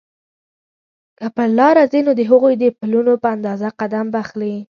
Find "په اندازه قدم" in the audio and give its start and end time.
3.23-4.05